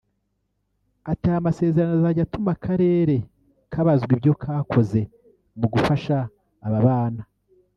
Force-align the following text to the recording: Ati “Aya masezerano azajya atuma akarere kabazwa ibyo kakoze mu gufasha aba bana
Ati 1.11 1.23
“Aya 1.31 1.45
masezerano 1.47 1.93
azajya 1.97 2.21
atuma 2.25 2.49
akarere 2.55 3.15
kabazwa 3.71 4.11
ibyo 4.15 4.33
kakoze 4.41 5.01
mu 5.59 5.67
gufasha 5.73 6.17
aba 6.67 6.79
bana 6.87 7.21